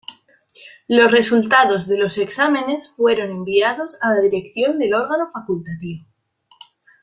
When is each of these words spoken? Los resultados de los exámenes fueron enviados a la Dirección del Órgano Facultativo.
Los 0.87 1.11
resultados 1.11 1.85
de 1.87 1.95
los 1.99 2.17
exámenes 2.17 2.91
fueron 2.97 3.29
enviados 3.29 3.99
a 4.01 4.09
la 4.15 4.21
Dirección 4.21 4.79
del 4.79 4.95
Órgano 4.95 5.29
Facultativo. 5.29 6.07